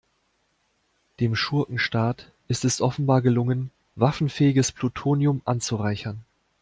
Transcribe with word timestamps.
Dem 1.19 1.35
Schurkenstaat 1.35 2.31
ist 2.47 2.65
es 2.65 2.81
offenbar 2.81 3.21
gelungen, 3.21 3.69
waffenfähiges 3.95 4.71
Plutonium 4.71 5.43
anzureichern. 5.45 6.25